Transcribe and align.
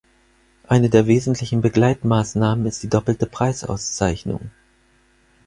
Eine 0.67 0.89
der 0.89 1.05
wesentlichen 1.05 1.61
Begleitmaßnahmen 1.61 2.65
ist 2.65 2.81
die 2.81 2.89
doppelte 2.89 3.27
Preisauszeichnung. 3.27 4.49